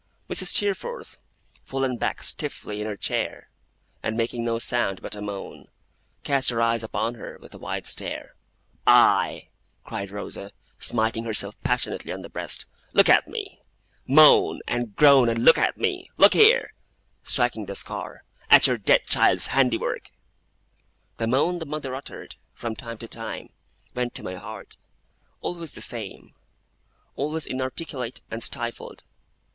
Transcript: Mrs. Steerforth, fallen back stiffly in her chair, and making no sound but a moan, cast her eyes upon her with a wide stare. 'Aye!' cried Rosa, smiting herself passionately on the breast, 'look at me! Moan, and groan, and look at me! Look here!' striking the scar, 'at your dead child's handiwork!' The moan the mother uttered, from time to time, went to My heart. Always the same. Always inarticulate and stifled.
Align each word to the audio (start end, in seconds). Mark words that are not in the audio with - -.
Mrs. 0.27 0.47
Steerforth, 0.47 1.19
fallen 1.63 1.95
back 1.97 2.23
stiffly 2.23 2.81
in 2.81 2.87
her 2.87 2.97
chair, 2.97 3.51
and 4.01 4.17
making 4.17 4.43
no 4.43 4.57
sound 4.57 4.99
but 4.99 5.13
a 5.15 5.21
moan, 5.21 5.67
cast 6.23 6.49
her 6.49 6.59
eyes 6.59 6.81
upon 6.81 7.13
her 7.13 7.37
with 7.39 7.53
a 7.53 7.59
wide 7.59 7.85
stare. 7.85 8.33
'Aye!' 8.87 9.49
cried 9.83 10.09
Rosa, 10.09 10.53
smiting 10.79 11.23
herself 11.25 11.53
passionately 11.61 12.11
on 12.11 12.23
the 12.23 12.29
breast, 12.29 12.65
'look 12.93 13.09
at 13.09 13.27
me! 13.27 13.61
Moan, 14.07 14.61
and 14.67 14.95
groan, 14.95 15.29
and 15.29 15.45
look 15.45 15.59
at 15.59 15.77
me! 15.77 16.09
Look 16.17 16.33
here!' 16.33 16.73
striking 17.21 17.67
the 17.67 17.75
scar, 17.75 18.23
'at 18.49 18.65
your 18.65 18.79
dead 18.79 19.05
child's 19.05 19.47
handiwork!' 19.53 20.09
The 21.17 21.27
moan 21.27 21.59
the 21.59 21.67
mother 21.67 21.93
uttered, 21.93 22.37
from 22.55 22.73
time 22.73 22.97
to 22.97 23.07
time, 23.07 23.49
went 23.93 24.15
to 24.15 24.23
My 24.23 24.33
heart. 24.33 24.77
Always 25.41 25.75
the 25.75 25.81
same. 25.81 26.33
Always 27.15 27.45
inarticulate 27.45 28.21
and 28.31 28.41
stifled. 28.41 29.03